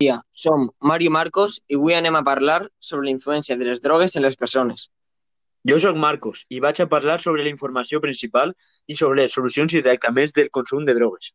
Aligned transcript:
dia, 0.00 0.22
som 0.32 0.70
Mario 0.80 1.10
Marcos 1.12 1.60
i 1.68 1.76
avui 1.76 1.94
anem 1.94 2.16
a 2.16 2.24
parlar 2.24 2.64
sobre 2.80 3.04
la 3.06 3.12
influència 3.12 3.56
de 3.60 3.68
les 3.68 3.82
drogues 3.84 4.16
en 4.16 4.24
les 4.24 4.36
persones. 4.36 4.88
Jo 5.68 5.76
sóc 5.78 5.96
Marcos 6.00 6.46
i 6.48 6.60
vaig 6.64 6.80
a 6.80 6.88
parlar 6.88 7.18
sobre 7.20 7.44
la 7.44 7.52
informació 7.52 8.00
principal 8.00 8.54
i 8.88 8.96
sobre 8.96 9.20
les 9.20 9.34
solucions 9.36 9.74
i 9.76 9.82
tractaments 9.84 10.32
del 10.32 10.48
consum 10.50 10.86
de 10.88 10.94
drogues. 10.96 11.34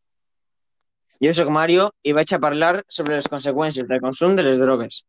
Jo 1.21 1.33
sóc 1.37 1.51
Mario 1.53 1.91
i 2.01 2.15
vaig 2.17 2.33
a 2.33 2.39
parlar 2.41 2.71
sobre 2.89 3.19
les 3.19 3.29
conseqüències 3.29 3.85
del 3.87 4.01
consum 4.01 4.33
de 4.35 4.47
les 4.47 4.57
drogues. 4.57 5.03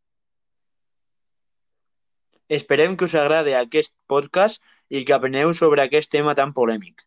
Esperem 2.48 2.94
que 2.96 3.08
us 3.08 3.16
agradi 3.16 3.56
aquest 3.56 3.96
podcast 4.06 4.60
i 4.92 5.02
que 5.04 5.16
apreneu 5.16 5.54
sobre 5.56 5.82
aquest 5.82 6.12
tema 6.12 6.36
tan 6.36 6.52
polèmic. 6.52 7.00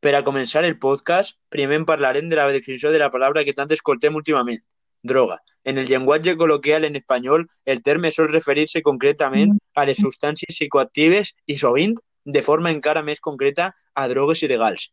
Per 0.00 0.14
a 0.16 0.24
començar 0.24 0.64
el 0.64 0.78
podcast, 0.80 1.36
primer 1.52 1.84
parlarem 1.84 2.32
de 2.32 2.40
la 2.40 2.48
definició 2.54 2.90
de 2.90 2.98
la 2.98 3.12
paraula 3.12 3.44
que 3.44 3.54
tant 3.54 3.70
escoltem 3.76 4.16
últimament, 4.16 4.62
droga. 5.02 5.40
En 5.64 5.78
el 5.78 5.88
llenguatge 5.88 6.36
col·loquial 6.40 6.86
en 6.86 6.96
espanyol, 6.96 7.46
el 7.66 7.82
terme 7.82 8.10
sol 8.12 8.30
referir-se 8.32 8.82
concretament 8.82 9.56
a 9.74 9.84
les 9.88 10.00
substàncies 10.00 10.54
psicoactives 10.54 11.34
i 11.46 11.58
sovint, 11.60 11.96
de 12.24 12.42
forma 12.42 12.72
encara 12.72 13.02
més 13.02 13.20
concreta, 13.20 13.72
a 13.94 14.08
drogues 14.08 14.42
il·legals. 14.46 14.88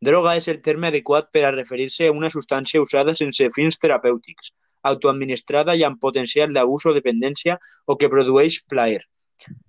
Droga 0.00 0.34
és 0.36 0.48
el 0.48 0.60
terme 0.64 0.88
adequat 0.88 1.30
per 1.32 1.44
a 1.44 1.52
referir-se 1.54 2.08
a 2.08 2.16
una 2.16 2.30
substància 2.32 2.82
usada 2.82 3.14
sense 3.14 3.48
fins 3.56 3.78
terapèutics, 3.80 4.52
autoadministrada 4.82 5.76
i 5.76 5.84
amb 5.84 6.00
potencial 6.00 6.52
d'abús 6.56 6.86
o 6.86 6.96
dependència 6.96 7.58
o 7.86 7.96
que 7.96 8.12
produeix 8.12 8.60
plaer. 8.68 9.04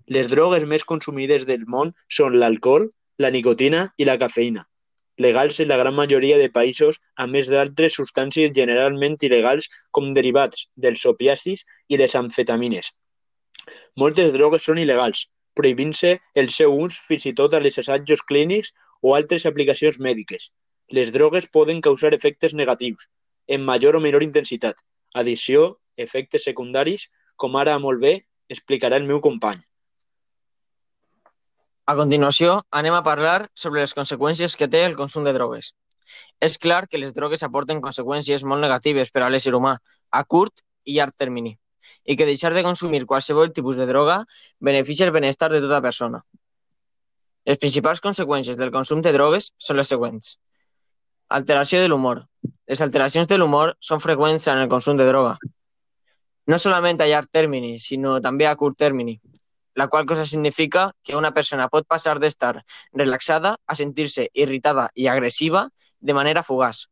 Les 0.08 0.28
drogues 0.32 0.68
més 0.68 0.84
consumides 0.84 1.48
del 1.48 1.64
món 1.68 1.96
són 2.10 2.40
l'alcohol, 2.40 2.90
la 3.20 3.32
nicotina 3.32 3.88
i 3.98 4.08
la 4.08 4.18
cafeïna 4.20 4.68
legals 5.18 5.60
en 5.60 5.68
la 5.68 5.78
gran 5.78 5.96
majoria 5.96 6.38
de 6.38 6.50
països, 6.50 7.00
a 7.16 7.28
més 7.28 7.50
d'altres 7.52 7.98
substàncies 8.00 8.54
generalment 8.56 9.18
il·legals 9.22 9.68
com 9.92 10.14
derivats 10.14 10.68
dels 10.76 11.06
opiacis 11.06 11.66
i 11.90 12.00
les 12.02 12.16
amfetamines. 12.16 12.92
Moltes 13.96 14.32
drogues 14.34 14.64
són 14.66 14.80
il·legals, 14.82 15.28
prohibint-se 15.54 16.18
el 16.36 16.50
seu 16.50 16.74
ús 16.74 16.98
fins 17.08 17.28
i 17.30 17.34
tot 17.38 17.54
a 17.54 17.60
les 17.60 17.78
assajos 17.78 18.24
clínics 18.28 18.72
o 19.02 19.16
altres 19.16 19.46
aplicacions 19.46 20.00
mèdiques. 20.00 20.50
Les 20.90 21.12
drogues 21.12 21.48
poden 21.48 21.82
causar 21.82 22.14
efectes 22.16 22.54
negatius, 22.54 23.08
en 23.48 23.66
major 23.66 23.96
o 23.96 24.04
menor 24.04 24.24
intensitat, 24.24 24.78
addició, 25.14 25.78
efectes 25.98 26.48
secundaris, 26.48 27.10
com 27.36 27.56
ara 27.56 27.78
molt 27.80 28.02
bé 28.02 28.14
explicarà 28.50 28.98
el 29.00 29.08
meu 29.08 29.22
company. 29.22 29.62
A 31.92 31.96
continuació, 32.00 32.52
anem 32.80 32.94
a 32.96 33.02
parlar 33.04 33.50
sobre 33.62 33.82
les 33.82 33.92
conseqüències 33.98 34.54
que 34.56 34.68
té 34.74 34.80
el 34.88 34.94
consum 34.96 35.26
de 35.28 35.32
drogues. 35.36 35.66
És 36.48 36.54
clar 36.66 36.86
que 36.88 37.00
les 37.02 37.12
drogues 37.18 37.42
aporten 37.44 37.82
conseqüències 37.84 38.46
molt 38.48 38.64
negatives 38.64 39.10
per 39.12 39.26
a 39.26 39.28
l'ésser 39.34 39.52
humà, 39.58 39.74
a 40.20 40.22
curt 40.34 40.64
i 40.88 40.96
llarg 40.96 41.18
termini, 41.24 41.52
i 42.08 42.16
que 42.16 42.28
deixar 42.30 42.54
de 42.56 42.64
consumir 42.64 43.02
qualsevol 43.10 43.52
tipus 43.58 43.76
de 43.82 43.88
droga 43.90 44.22
beneficia 44.70 45.06
el 45.06 45.12
benestar 45.12 45.50
de 45.52 45.60
tota 45.66 45.82
persona. 45.84 46.22
Les 47.52 47.60
principals 47.60 48.00
conseqüències 48.08 48.56
del 48.62 48.72
consum 48.72 49.02
de 49.02 49.12
drogues 49.18 49.52
són 49.58 49.82
les 49.82 49.92
següents. 49.92 50.38
Alteració 51.40 51.82
de 51.84 51.92
l'humor. 51.92 52.24
Les 52.72 52.86
alteracions 52.88 53.28
de 53.28 53.42
l'humor 53.42 53.76
són 53.82 54.00
freqüents 54.00 54.48
en 54.48 54.64
el 54.64 54.72
consum 54.72 54.96
de 54.96 55.12
droga. 55.12 55.36
No 56.48 56.58
solament 56.58 57.04
a 57.04 57.12
llarg 57.12 57.28
termini, 57.28 57.76
sinó 57.80 58.22
també 58.24 58.48
a 58.48 58.56
curt 58.56 58.80
termini 58.80 59.20
la 59.76 59.88
qual 59.88 60.06
cosa 60.06 60.26
significa 60.26 60.92
que 61.04 61.16
una 61.16 61.32
persona 61.34 61.70
pot 61.70 61.88
passar 61.88 62.20
d'estar 62.20 62.64
relaxada 62.92 63.58
a 63.66 63.76
sentir-se 63.76 64.28
irritada 64.34 64.90
i 64.96 65.08
agressiva 65.08 65.70
de 66.00 66.14
manera 66.14 66.44
fugaç. 66.44 66.88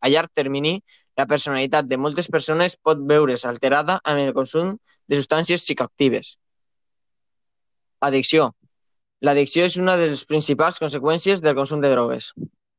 A 0.00 0.08
llarg 0.08 0.30
termini, 0.34 0.80
la 1.16 1.26
personalitat 1.26 1.88
de 1.88 1.98
moltes 1.98 2.28
persones 2.28 2.76
pot 2.76 3.00
veure's 3.12 3.44
alterada 3.44 3.98
amb 4.04 4.22
el 4.22 4.32
consum 4.36 4.76
de 5.08 5.18
substàncies 5.18 5.66
psicoactives. 5.66 6.36
Addicció. 8.00 8.52
L'addicció 9.20 9.66
és 9.68 9.76
una 9.76 9.96
de 10.00 10.06
les 10.14 10.22
principals 10.24 10.78
conseqüències 10.80 11.42
del 11.44 11.56
consum 11.58 11.82
de 11.82 11.90
drogues. 11.92 12.30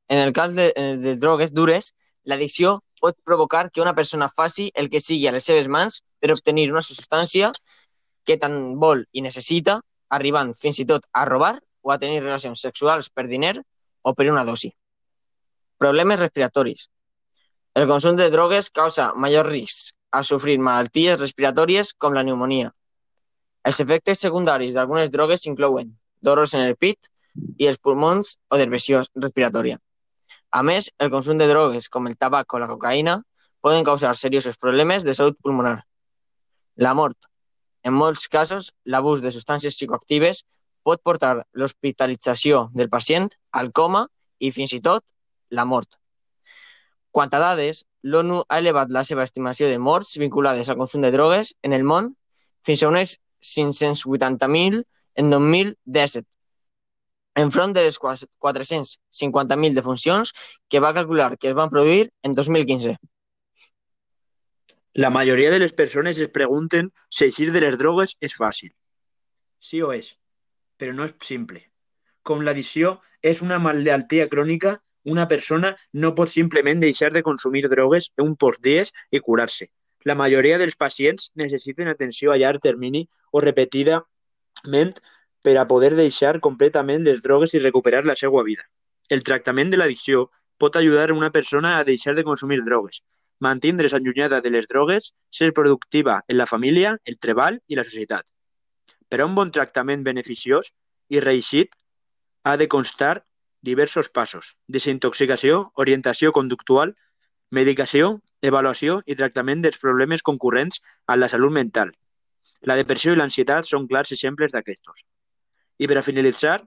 En 0.09 0.17
el 0.17 0.33
cas 0.33 0.55
de, 0.55 0.71
de 1.03 1.15
drogues 1.21 1.53
dures, 1.53 1.91
l'addicció 2.25 2.79
pot 3.01 3.17
provocar 3.25 3.69
que 3.69 3.81
una 3.81 3.93
persona 3.97 4.29
faci 4.29 4.71
el 4.75 4.89
que 4.89 5.01
sigui 5.01 5.27
a 5.27 5.35
les 5.35 5.45
seves 5.45 5.67
mans 5.67 6.01
per 6.21 6.31
obtenir 6.33 6.69
una 6.71 6.83
substància 6.85 7.51
que 8.25 8.37
tant 8.37 8.57
vol 8.81 9.05
i 9.11 9.23
necessita, 9.25 9.79
arribant 10.09 10.53
fins 10.57 10.79
i 10.79 10.87
tot 10.87 11.07
a 11.13 11.25
robar 11.25 11.55
o 11.81 11.91
a 11.91 11.97
tenir 11.97 12.21
relacions 12.21 12.61
sexuals 12.61 13.09
per 13.09 13.27
diner 13.27 13.55
o 14.01 14.13
per 14.13 14.29
una 14.31 14.45
dosi. 14.45 14.71
Problemes 15.81 16.19
respiratoris. 16.19 16.89
El 17.73 17.87
consum 17.87 18.17
de 18.19 18.29
drogues 18.29 18.69
causa 18.69 19.13
major 19.15 19.47
risc 19.47 19.95
a 20.11 20.23
sofrir 20.27 20.59
malalties 20.59 21.19
respiratòries 21.21 21.93
com 21.97 22.13
la 22.13 22.23
pneumonia. 22.25 22.73
Els 23.63 23.79
efectes 23.79 24.19
secundaris 24.25 24.75
d'algunes 24.75 25.11
drogues 25.13 25.47
inclouen 25.47 25.95
dolors 26.21 26.53
en 26.57 26.65
el 26.65 26.75
pit 26.75 27.09
i 27.57 27.67
els 27.69 27.79
pulmons 27.79 28.35
o 28.49 28.59
dervesió 28.59 29.01
respiratòria. 29.15 29.79
A 30.51 30.61
més, 30.67 30.89
el 30.99 31.09
consum 31.13 31.39
de 31.39 31.47
drogues 31.47 31.87
com 31.89 32.07
el 32.09 32.17
tabac 32.19 32.53
o 32.53 32.59
la 32.59 32.67
cocaïna 32.67 33.21
poden 33.61 33.85
causar 33.87 34.15
seriosos 34.17 34.57
problemes 34.57 35.05
de 35.07 35.13
salut 35.13 35.37
pulmonar. 35.39 35.77
La 36.75 36.93
mort. 36.93 37.17
En 37.83 37.93
molts 37.97 38.27
casos, 38.27 38.71
l'abús 38.85 39.21
de 39.21 39.31
substàncies 39.33 39.75
psicoactives 39.77 40.43
pot 40.85 41.01
portar 41.03 41.33
l'hospitalització 41.53 42.67
del 42.77 42.89
pacient 42.89 43.29
al 43.51 43.71
coma 43.71 44.05
i 44.39 44.51
fins 44.51 44.73
i 44.77 44.81
tot 44.81 45.03
la 45.49 45.65
mort. 45.65 45.97
Quant 47.11 47.33
a 47.35 47.39
dades, 47.43 47.83
l'ONU 48.03 48.41
ha 48.47 48.59
elevat 48.63 48.89
la 48.89 49.03
seva 49.07 49.25
estimació 49.27 49.69
de 49.69 49.77
morts 49.77 50.15
vinculades 50.17 50.69
al 50.69 50.77
consum 50.79 51.01
de 51.05 51.11
drogues 51.11 51.53
en 51.61 51.73
el 51.77 51.83
món 51.83 52.13
fins 52.65 52.83
a 52.83 52.89
unes 52.89 53.17
580.000 53.41 54.83
en 55.21 55.29
2017, 55.33 56.27
enfront 57.43 57.73
de 57.73 57.83
les 57.87 57.97
450.000 57.99 59.75
defuncions 59.75 60.33
que 60.69 60.79
va 60.79 60.93
calcular 60.93 61.37
que 61.37 61.49
es 61.49 61.57
van 61.57 61.73
produir 61.73 62.11
en 62.23 62.37
2015. 62.37 62.95
La 64.93 65.09
majoria 65.09 65.49
de 65.51 65.59
les 65.59 65.71
persones 65.71 66.17
es 66.17 66.27
pregunten 66.27 66.91
si 67.07 67.23
eixir 67.23 67.53
de 67.55 67.61
les 67.63 67.77
drogues 67.79 68.17
és 68.19 68.33
fàcil. 68.35 68.73
Sí 69.63 69.79
ho 69.79 69.93
és, 69.95 70.09
però 70.75 70.91
no 70.91 71.05
és 71.07 71.13
simple. 71.23 71.61
Com 72.27 72.41
l'addició 72.43 72.97
és 73.23 73.39
una 73.45 73.59
malaltia 73.63 74.25
crònica, 74.27 74.73
una 75.05 75.29
persona 75.31 75.69
no 75.93 76.11
pot 76.17 76.29
simplement 76.33 76.83
deixar 76.83 77.11
de 77.15 77.23
consumir 77.23 77.63
drogues 77.71 78.09
un 78.19 78.35
pocs 78.35 78.59
dies 78.67 78.91
i 79.11 79.21
curar-se. 79.23 79.69
La 80.03 80.17
majoria 80.19 80.57
dels 80.59 80.75
pacients 80.75 81.31
necessiten 81.39 81.87
atenció 81.87 82.33
a 82.33 82.37
llarg 82.43 82.59
termini 82.59 83.05
o 83.31 83.39
repetidament 83.39 84.99
per 85.41 85.55
a 85.55 85.67
poder 85.71 85.93
deixar 85.95 86.41
completament 86.41 87.07
les 87.07 87.23
drogues 87.23 87.55
i 87.55 87.63
recuperar 87.63 88.03
la 88.03 88.19
seva 88.19 88.43
vida. 88.43 88.67
El 89.07 89.23
tractament 89.23 89.71
de 89.71 89.79
l'addicció 89.79 90.27
pot 90.57 90.75
ajudar 90.75 91.13
una 91.15 91.31
persona 91.31 91.77
a 91.77 91.85
deixar 91.87 92.13
de 92.19 92.27
consumir 92.27 92.59
drogues, 92.65 92.99
mantindre's 93.41 93.93
allunyada 93.97 94.39
de 94.41 94.51
les 94.53 94.67
drogues, 94.69 95.13
ser 95.29 95.51
productiva 95.53 96.21
en 96.27 96.37
la 96.37 96.45
família, 96.45 96.95
el 97.05 97.17
treball 97.17 97.59
i 97.67 97.75
la 97.75 97.83
societat. 97.83 98.29
Per 99.09 99.19
a 99.19 99.25
un 99.25 99.35
bon 99.35 99.51
tractament 99.51 100.05
beneficiós 100.05 100.71
i 101.09 101.19
reeixit 101.19 101.73
ha 102.45 102.55
de 102.57 102.67
constar 102.69 103.25
diversos 103.61 104.09
passos, 104.09 104.55
desintoxicació, 104.67 105.71
orientació 105.75 106.31
conductual, 106.37 106.93
medicació, 107.49 108.21
avaluació 108.45 109.01
i 109.05 109.17
tractament 109.17 109.65
dels 109.65 109.81
problemes 109.81 110.23
concurrents 110.23 110.81
a 111.07 111.17
la 111.17 111.29
salut 111.29 111.53
mental. 111.57 111.91
La 112.61 112.77
depressió 112.77 113.13
i 113.13 113.19
l'ansietat 113.19 113.65
són 113.65 113.87
clars 113.89 114.13
exemples 114.13 114.53
d'aquestos. 114.53 115.01
I 115.81 115.89
per 115.89 115.97
a 115.97 116.05
finalitzar, 116.05 116.59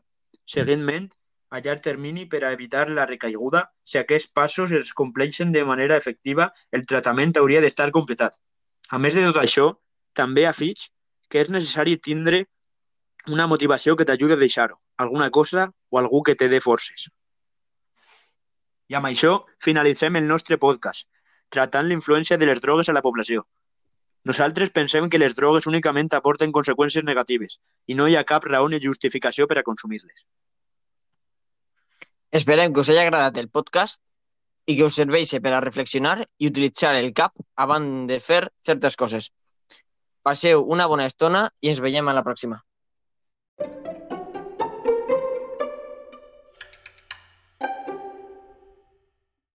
seguidament, 0.51 1.09
a 1.55 1.61
llarg 1.63 1.83
termini 1.83 2.25
per 2.27 2.43
a 2.45 2.51
evitar 2.53 2.89
la 2.91 3.07
recaiguda, 3.07 3.61
si 3.87 3.99
aquests 4.01 4.33
passos 4.35 4.73
es 4.75 4.93
compleixen 4.93 5.53
de 5.55 5.63
manera 5.65 5.97
efectiva, 5.97 6.49
el 6.73 6.83
tractament 6.91 7.37
hauria 7.39 7.61
d'estar 7.63 7.93
completat. 7.95 8.35
A 8.91 8.99
més 8.99 9.15
de 9.15 9.23
tot 9.29 9.39
això, 9.39 9.69
també 10.19 10.49
afig 10.51 10.89
que 11.31 11.45
és 11.45 11.53
necessari 11.55 11.95
tindre 12.09 12.41
una 13.31 13.47
motivació 13.47 13.95
que 13.95 14.07
t'ajudi 14.09 14.35
a 14.35 14.41
deixar-ho, 14.41 14.81
alguna 15.05 15.31
cosa 15.31 15.69
o 15.91 16.01
algú 16.01 16.25
que 16.27 16.35
te 16.35 16.49
dé 16.51 16.61
forces. 16.65 17.07
I 18.91 18.99
amb 18.99 19.07
això 19.13 19.37
finalitzem 19.63 20.19
el 20.19 20.27
nostre 20.27 20.59
podcast, 20.59 21.07
tratant 21.55 21.87
l'influència 21.87 22.37
de 22.37 22.49
les 22.51 22.61
drogues 22.65 22.91
a 22.91 22.97
la 22.99 23.03
població. 23.05 23.47
Nosaltres 24.25 24.75
pensem 24.75 25.07
que 25.09 25.23
les 25.23 25.39
drogues 25.39 25.71
únicament 25.71 26.11
aporten 26.19 26.53
conseqüències 26.59 27.07
negatives 27.07 27.61
i 27.87 27.95
no 27.95 28.09
hi 28.09 28.19
ha 28.19 28.27
cap 28.27 28.51
raó 28.51 28.67
ni 28.69 28.83
justificació 28.83 29.47
per 29.47 29.61
a 29.61 29.65
consumir-les. 29.71 30.27
Esperem 32.35 32.73
que 32.75 32.83
us 32.83 32.89
hagi 32.91 32.99
agradat 32.99 33.37
el 33.39 33.47
podcast 33.57 34.01
i 34.67 34.75
que 34.75 34.87
us 34.89 34.97
serveixi 34.99 35.39
per 35.43 35.53
a 35.55 35.61
reflexionar 35.63 36.17
i 36.25 36.49
utilitzar 36.49 36.91
el 36.99 37.13
cap 37.21 37.37
abans 37.65 38.09
de 38.09 38.17
fer 38.29 38.41
certes 38.67 38.97
coses. 39.03 39.29
Passeu 40.27 40.65
una 40.77 40.89
bona 40.91 41.07
estona 41.11 41.45
i 41.63 41.71
ens 41.71 41.79
veiem 41.85 42.11
a 42.11 42.15
la 42.17 42.25
pròxima. 42.27 42.59